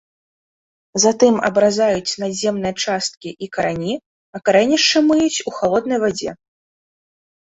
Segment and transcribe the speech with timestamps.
[1.03, 3.93] Затым абразаюць надземныя часткі і карані,
[4.35, 6.31] а карэнішчы мыюць у халоднай вадзе.